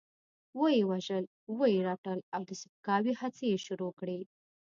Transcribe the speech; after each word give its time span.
وه 0.59 0.69
يې 0.77 0.83
وژل، 0.91 1.25
وه 1.57 1.65
يې 1.73 1.79
رټل 1.87 2.19
او 2.35 2.41
د 2.49 2.51
سپکاوي 2.61 3.13
هڅې 3.21 3.43
يې 3.51 3.57
شروع 3.65 3.91
کړې. 3.99 4.19